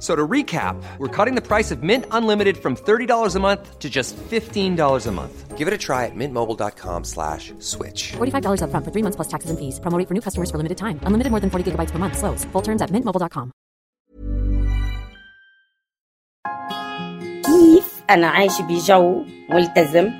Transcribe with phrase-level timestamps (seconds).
[0.00, 3.88] So to recap, we're cutting the price of Mint Unlimited from $30 a month to
[3.88, 5.56] just $15 a month.
[5.56, 8.12] Give it a try at mintmobile.com slash switch.
[8.12, 9.80] $45 upfront for three months plus taxes and fees.
[9.80, 11.00] Promo rate for new customers for limited time.
[11.08, 12.18] Unlimited more than 40 gigabytes per month.
[12.18, 12.44] Slows.
[12.52, 13.52] Full terms at mintmobile.com.
[17.46, 20.10] كيف أنا عايشة بجو ملتزم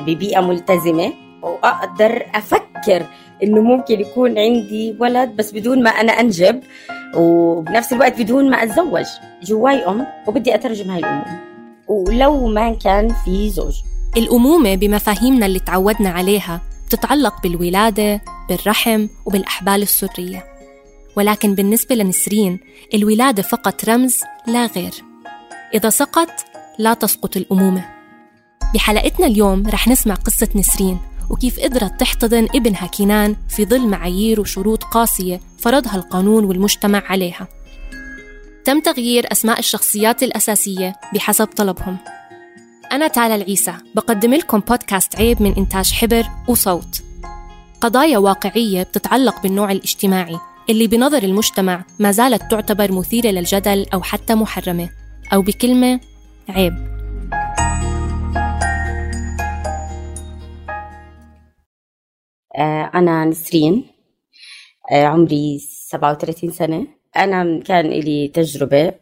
[0.00, 3.06] ببيئة ملتزمة وأقدر أفكر
[3.42, 6.62] إنه ممكن يكون عندي ولد بس بدون ما أنا أنجب
[7.15, 9.05] وبنفس الوقت بدون ما أتزوج.
[9.43, 11.25] جواي أم وبدي أترجم هاي الأمور.
[11.87, 13.73] ولو ما كان في زوج.
[14.17, 20.43] الأمومة بمفاهيمنا اللي تعودنا عليها بتتعلق بالولادة، بالرحم وبالأحبال السرية.
[21.17, 22.59] ولكن بالنسبة لنسرين
[22.93, 24.93] الولادة فقط رمز لا غير.
[25.73, 26.29] إذا سقط
[26.79, 27.85] لا تسقط الأمومة.
[28.73, 34.83] بحلقتنا اليوم رح نسمع قصة نسرين وكيف قدرت تحتضن ابنها كنان في ظل معايير وشروط
[34.83, 37.47] قاسية فرضها القانون والمجتمع عليها.
[38.65, 41.97] تم تغيير أسماء الشخصيات الأساسية بحسب طلبهم.
[42.91, 47.01] أنا تالا العيسى بقدم لكم بودكاست عيب من إنتاج حبر وصوت.
[47.81, 54.35] قضايا واقعية بتتعلق بالنوع الاجتماعي اللي بنظر المجتمع ما زالت تعتبر مثيرة للجدل أو حتى
[54.35, 54.89] محرمة
[55.33, 55.99] أو بكلمة
[56.49, 56.73] عيب.
[62.57, 64.00] آه، أنا نسرين
[64.91, 66.87] عمري 37 سنة.
[67.17, 68.93] أنا كان لي تجربة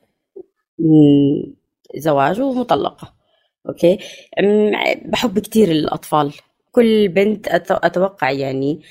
[1.98, 3.14] زواج ومطلقة.
[3.70, 3.98] أوكي؟
[5.06, 6.34] بحب كتير الأطفال.
[6.72, 7.54] كل بنت أت-
[7.84, 8.82] أتوقع يعني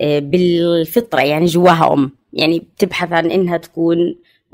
[0.00, 2.10] آه، بالفطرة يعني جواها أم.
[2.32, 3.96] يعني بتبحث عن إنها تكون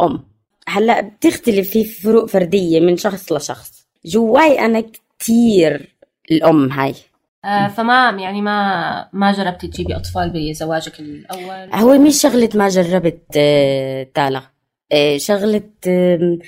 [0.00, 0.24] أم.
[0.68, 3.86] هلأ بتختلف في فروق فردية من شخص لشخص.
[4.04, 4.80] جواي أنا
[5.18, 5.94] كتير
[6.30, 6.90] الأم هاي.
[6.90, 6.94] آه
[7.68, 14.06] فما يعني ما ما جربتي تجيبي أطفال بزواجك الأول؟ هو مش شغلة ما جربت آه،
[14.14, 14.42] تالا.
[14.92, 16.38] آه، شغلة آم،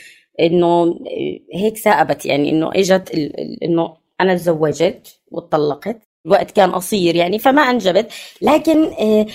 [0.40, 2.26] إنه آه، هيك ثاقبت.
[2.26, 3.10] يعني إنه إجت
[3.62, 5.96] إنه أنا تزوجت واتطلقت
[6.26, 8.12] الوقت كان قصير يعني فما أنجبت.
[8.42, 9.26] لكن آه،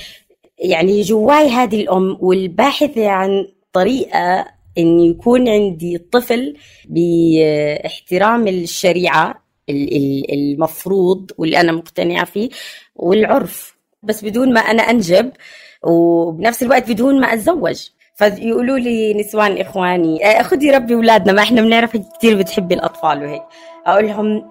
[0.60, 4.46] يعني جواي هذه الأم والباحثة عن طريقة
[4.78, 12.50] إن يكون عندي طفل بإحترام الشريعة ال- ال- المفروض واللي أنا مقتنعة فيه
[12.96, 13.76] والعرف.
[14.04, 15.32] بس بدون ما أنا أنجب
[15.84, 17.88] وبنفس الوقت بدون ما أتزوج.
[18.16, 23.42] فيقولوا لي نسوان إخواني "آه، خدي ربي اولادنا ما إحنا بنعرفك كثير بتحبي الأطفال وهيك.
[23.86, 24.44] أقول لهم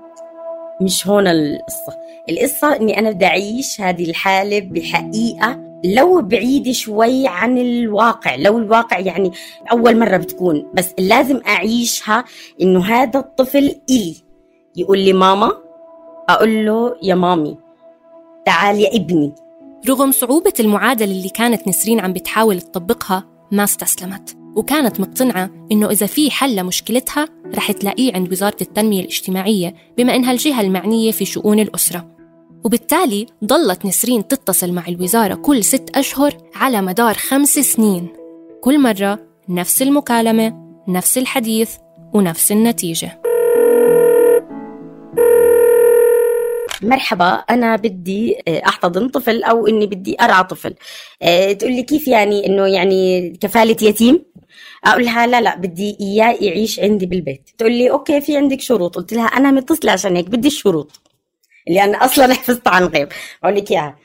[0.82, 1.92] مش هون القصة.
[2.30, 8.34] القصة إني أنا بدي أعيش هذه الحالة بحقيقة لو بعيدة شوي عن الواقع.
[8.34, 9.32] لو الواقع يعني
[9.72, 12.24] أول مرة بتكون بس لازم أعيشها
[12.62, 14.16] إنه هذا الطفل إلي.
[14.78, 15.52] يقول لي ماما
[16.28, 17.56] أقول له يا مامي
[18.46, 19.32] تعال يا ابني.
[19.88, 24.36] رغم صعوبة المعادلة اللي كانت نسرين عم بتحاول تطبقها ما استسلمت.
[24.56, 30.32] وكانت مقتنعة إنه إذا في حل لمشكلتها رح تلاقيه عند وزارة التنمية الاجتماعية بما إنها
[30.32, 32.06] الجهة المعنية في شؤون الأسرة.
[32.64, 38.08] وبالتالي ضلت نسرين تتصل مع الوزارة كل ست أشهر على مدار خمس سنين.
[38.60, 39.18] كل مرة
[39.48, 40.54] نفس المكالمة
[40.88, 41.76] نفس الحديث
[42.14, 43.20] ونفس النتيجة.
[46.82, 50.74] مرحبا أنا بدي آه، أحتضن طفل أو إني بدي أرعى طفل.
[51.22, 54.24] آه، تقول لي كيف يعني إنه يعني كفالة يتيم؟
[54.84, 57.50] أقول لها لا لا بدي إياه يعيش عندي بالبيت.
[57.58, 58.96] تقول لي أوكي في عندك شروط.
[58.96, 61.00] قلت لها أنا متصلة عشان هيك بدي الشروط
[61.68, 63.08] اللي أنا أصلا حفظت عن غيب
[63.44, 63.96] أقول لك إياها.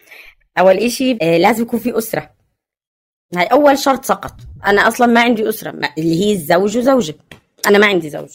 [0.60, 2.30] أول إشي آه، لازم يكون في أسرة.
[3.36, 4.34] هاي أول شرط سقط.
[4.66, 7.16] أنا أصلا ما عندي أسرة اللي هي الزوج وزوجة.
[7.68, 8.30] أنا ما عندي زوج.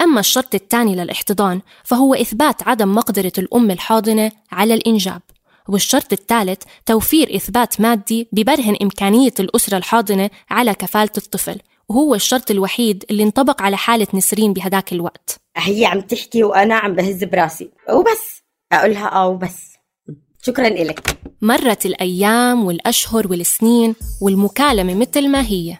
[0.00, 5.22] أما الشرط الثاني للاحتضان فهو إثبات عدم مقدرة الأم الحاضنة على الإنجاب.
[5.68, 11.60] والشرط الثالث توفير إثبات مادي ببرهن إمكانية الأسرة الحاضنة على كفالة الطفل.
[11.88, 15.40] وهو الشرط الوحيد اللي انطبق على حالة نسرين بهداك الوقت.
[15.56, 17.70] هي عم تحكي وأنا عم بهز براسي.
[17.92, 18.42] وبس.
[18.72, 19.74] أقول لها آه وبس.
[20.42, 25.76] شكرا لك مرت الأيام والأشهر والسنين والمكالمة مثل ما هي.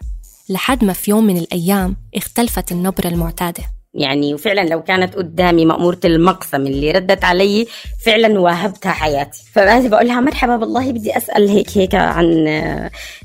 [0.49, 3.74] لحد ما في يوم من الأيام اختلفت النبرة المعتادة.
[3.95, 7.67] يعني وفعلا لو كانت قدامي مأمورة المقسم اللي ردت علي
[8.05, 9.43] فعلا واهبتها حياتي.
[9.53, 12.47] فبعدي بقول لها مرحبا والله بدي أسأل هيك هيك عن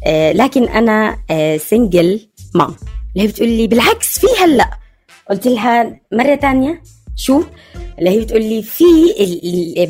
[0.06, 2.75] آه لكن أنا آه single mom
[3.17, 4.70] اللي هي بتقول لي بالعكس في هلأ.
[5.31, 6.82] قلت لها مرة تانية
[7.17, 7.43] شو؟
[7.99, 8.84] اللي هي بتقول لي في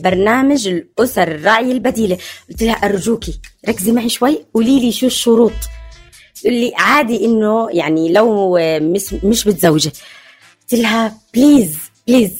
[0.05, 2.19] برنامج الأسر الراعية البديلة.
[2.51, 5.53] قلت لها أرجوكي ركزي معي شوي قولي لي شو الشروط.
[6.41, 9.93] تقول لي عادي إنه يعني لو مش مش متزوجة.
[10.73, 11.77] قلت لها please
[12.09, 12.33] please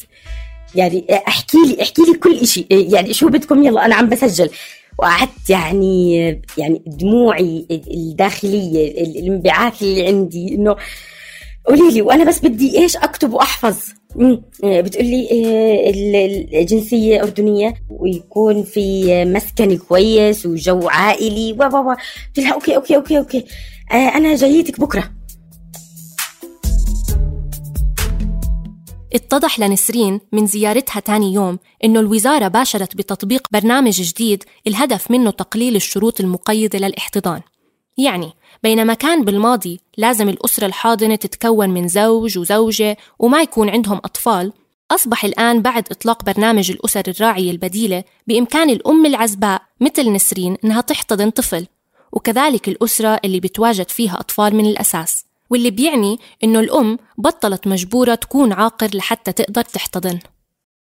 [0.75, 4.51] يعني احكي لي احكي لي كل شيء يعني شو بدكم؟ يلا أنا عم بسجل.
[4.99, 6.17] وقعدت يعني
[6.59, 10.77] يعني دموعي الداخلية الانبعاث اللي عندي إنه
[11.67, 13.77] قولي لي وأنا بس بدي إيش أكتب وأحفظ.
[14.65, 15.29] بتقول لي
[16.61, 21.53] الجنسية أردنية ويكون في مسكن كويس وجو عائلي.
[21.53, 23.45] و قلت لها okay okay okay okay.
[23.93, 25.20] أنا جايتك بكرة.
[29.15, 35.77] اتضح لنسرين من زيارتها تاني يوم إنه الوزارة باشرت بتطبيق برنامج جديد الهدف منه تقليل
[35.77, 37.41] الشروط المقيدة للاحتضان.
[37.99, 44.53] يعني بينما كان بالماضي لازم الأسرة الحاضنة تتكون من زوج وزوجة وما يكون عندهم أطفال
[44.91, 51.31] أصبح الآن بعد إطلاق برنامج الأسر الراعية البديلة بإمكان الأم العزباء مثل نسرين إنها تحتضن
[51.31, 51.67] طفل
[52.13, 55.30] وكذلك الأسرة اللي بتواجد فيها أطفال من الأساس.
[55.51, 60.19] واللي بيعني إنه الأم بطلت مجبورة تكون عاقر لحتى تقدر تحتضن.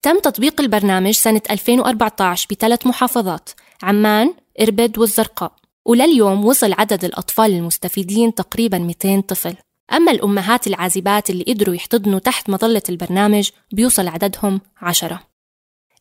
[0.03, 3.51] تم تطبيق البرنامج سنة 2014 بثلاث محافظات
[3.83, 5.53] عمان، إربد والزرقاء.
[5.85, 9.55] ولليوم وصل عدد الأطفال المستفيدين تقريبا 200 طفل.
[9.93, 15.21] أما الأمهات العازبات اللي قدروا يحتضنوا تحت مظلة البرنامج بيوصل عددهم عشرة.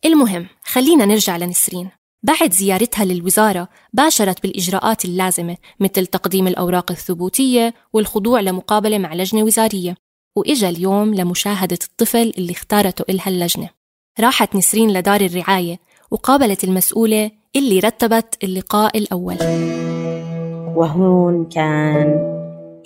[0.05, 1.89] المهم خلينا نرجع لنسرين.
[2.23, 9.95] بعد زيارتها للوزارة باشرت بالإجراءات اللازمة مثل تقديم الأوراق الثبوتية والخضوع لمقابلة مع لجنة وزارية
[10.35, 13.69] وإجا اليوم لمشاهدة الطفل اللي اختارته إلها اللجنة.
[14.19, 15.79] راحت نسرين لدار الرعاية
[16.11, 19.37] وقابلت المسؤولة اللي رتبت اللقاء الأول.
[20.75, 22.33] وهون كان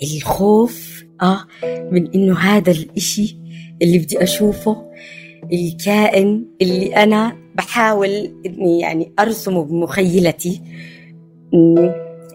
[0.02, 1.44] الخوف آه
[1.92, 3.36] من إنه هذا الإشي
[3.82, 4.90] اللي بدي أشوفه
[5.52, 10.62] الكائن اللي أنا بحاول إني يعني أرسمه بمخيلتي.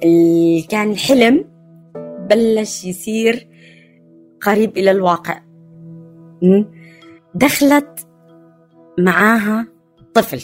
[0.03, 1.45] اللي كان حلم
[2.29, 3.47] بلش يصير
[4.41, 5.41] قريب إلى الواقع.
[7.35, 8.07] دخلت
[8.99, 9.67] معاها
[10.13, 10.41] طفل.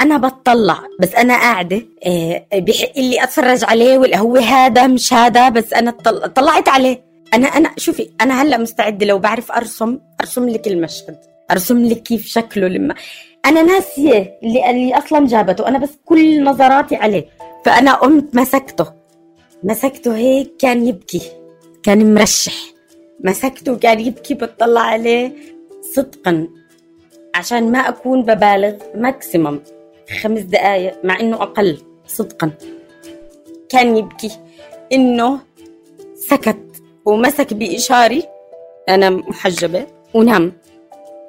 [0.00, 5.48] أنا بتطلع بس أنا قاعدة إيه بحق لي أتفرج عليه ولا هو هذا مش هذا
[5.48, 5.90] بس أنا
[6.34, 7.06] طلعت عليه.
[7.34, 11.16] أنا أنا شوفي أنا هلأ مستعدة لو بعرف أرسم أرسم لك المشهد
[11.50, 12.94] أرسم لك كيف شكله لما
[13.46, 15.68] أنا ناسية اللي, اللي أصلا جابته.
[15.68, 17.28] أنا بس كل نظراتي عليه.
[17.64, 18.86] فأنا قمت مسكته.
[19.62, 21.22] مسكته هيك كان يبكي.
[21.82, 22.54] كان مرشح.
[23.20, 25.32] مسكته كان يبكي بتطلع عليه
[25.94, 26.48] صدقا.
[27.34, 29.60] عشان ما أكون ببالغ ماكسيمم
[30.22, 31.78] خمس دقايق مع إنه أقل.
[32.06, 32.50] صدقا.
[33.68, 34.30] كان يبكي.
[34.92, 35.40] إنه
[36.14, 36.82] سكت.
[37.04, 38.22] ومسك بإشاري.
[38.88, 39.86] أنا محجبة.
[40.14, 40.52] ونام.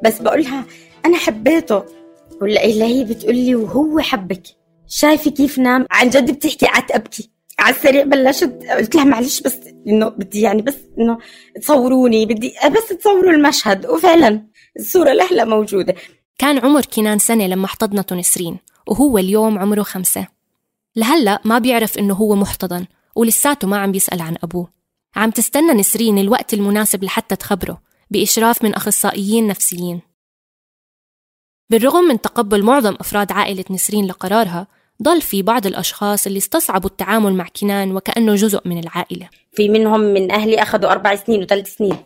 [0.04, 0.64] بس بقولها
[1.06, 1.97] أنا حبيته.
[2.42, 4.44] ولا إلا هي بتقول لي وهو حبك.
[4.88, 7.30] شايفة كيف نام؟ عن جد بتحكي قعدت أبكي.
[7.60, 8.64] على السريع بلشت.
[8.78, 9.58] قلت لها معلش بس
[9.88, 11.18] إنه بدي يعني بس إنه
[11.62, 13.86] تصوروني بدي بس تصوروا المشهد.
[13.86, 14.48] وفعلا
[14.80, 15.96] الصورة لهلا موجودة.
[16.38, 20.28] كان عمر كنان سنة لما احتضنته نسرين وهو اليوم عمره خمسة.
[20.96, 24.70] لهلأ ما بيعرف إنه هو محتضن ولساته ما عم بيسأل عن أبوه.
[25.16, 30.02] عم تستنى نسرين الوقت المناسب لحتى تخبره بإشراف من أخصائيين نفسيين.
[31.70, 34.68] بالرغم من تقبل معظم أفراد عائلة نسرين لقرارها
[35.04, 39.30] ضل في بعض الأشخاص اللي استصعبوا التعامل مع كنان وكأنه جزء من العائلة.
[39.54, 41.98] في منهم من أهلي أخذوا أربع سنين وثلاث سنين.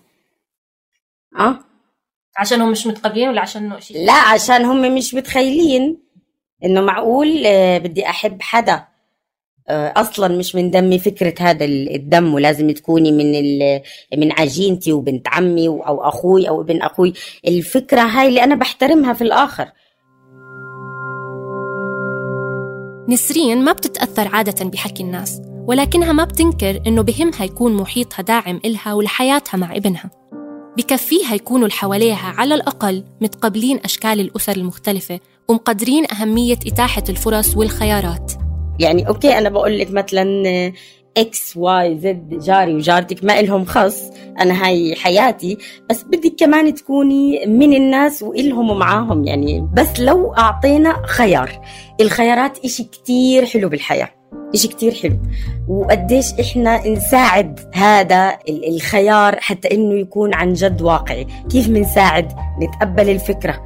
[1.40, 1.60] أه؟
[2.38, 5.98] عشان مش متقبلين ولا عشان شيء لا عشان هم مش متخيلين
[6.64, 8.88] إنه معقول آه، بدي أحب حدا.
[9.70, 13.32] أصلا مش من دمي فكرة هذا الدم ولازم تكوني من
[14.18, 17.14] من عجينتي وبنت عمي أو أخوي أو ابن أخوي.
[17.48, 19.72] الفكرة هاي اللي أنا بحترمها في الآخر.
[23.10, 28.94] نسرين ما بتتأثر عادة بحكي الناس ولكنها ما بتنكر إنه بهمها يكون محيطها داعم إلها
[28.94, 30.12] ولحياتها مع ابنها.
[30.78, 38.41] بكفيها يكونوا اللي حواليها على الأقل متقبلين أشكال الأسر المختلفة ومقدرين أهمية إتاحة الفرص والخيارات.
[38.82, 40.44] يعني أوكي أنا بقول لك مثلا
[41.18, 45.58] X Y Z جاري وجارتك ما إلهم خص أنا هاي حياتي
[45.90, 51.62] بس بدك كمان تكوني من الناس وإلهم ومعاهم يعني بس لو أعطينا خيار.
[52.02, 54.10] الخيارات إشي كتير حلو بالحياة
[54.56, 55.18] إشي كتير حلو.
[55.68, 61.28] وقديش إحنا نساعد هذا الخيار حتى إنه يكون عن جد واقعي.
[61.52, 63.62] كيف بنساعد نتقبل الفكرة.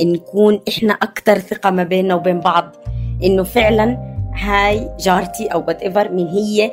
[0.00, 2.76] نكون إحنا أكتر ثقة ما بيننا وبين بعض.
[3.24, 6.70] إنه فعلا هاي جارتي أو whatever من هي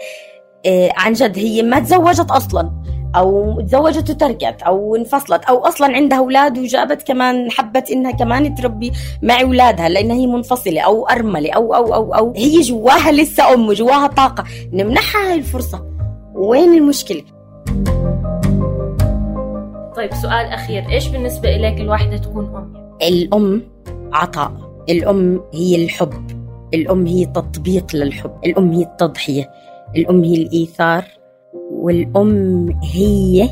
[0.66, 2.72] آه عن جد هي ما تزوجت أصلا
[3.16, 8.92] أو تزوجت وتركت أو انفصلت أو أصلا عندها أولاد وجابت كمان حبت إنها كمان تربي
[9.22, 12.34] مع أولادها لانها هي منفصلة أو أرملة أو أو أو أو.
[12.36, 14.44] هي جواها لسه أم وجواها طاقة.
[14.74, 15.86] نمنحها هاي الفرصة.
[16.34, 17.24] وين المشكلة؟
[19.96, 23.62] طيب سؤال أخير إيش بالنسبة لك الواحده تكون أم؟ الأم
[24.14, 24.52] عطاء
[24.90, 26.35] الأم هي الحب.
[26.76, 29.52] الأم هي تطبيق للحب الأم هي التضحية
[29.96, 31.06] الأم هي الإيثار
[31.72, 33.50] والأم هي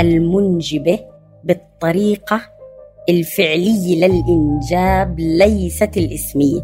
[0.00, 0.98] المنجبة
[1.44, 2.40] بالطريقة
[3.08, 6.60] الفعلية للإنجاب ليست الإسمية.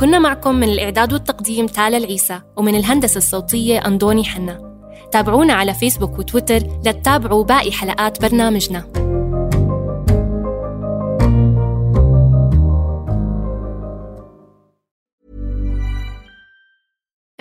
[0.00, 4.76] كنا معكم من الإعداد والتقديم تالا العيسى ومن الهندسة الصوتية أندوني حنا.
[5.12, 8.84] تابعونا على فيسبوك وتويتر لتتابعوا باقي حلقات برنامجنا.